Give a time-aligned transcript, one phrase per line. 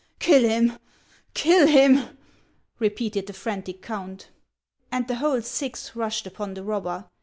[0.27, 0.79] "Kill him!
[1.35, 2.17] kill him!"
[2.79, 4.29] repeated the frantic count.
[4.91, 7.05] And the whole six rushed upon the robber.